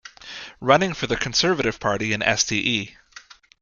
[0.59, 2.95] Running for the Conservative Party in Ste.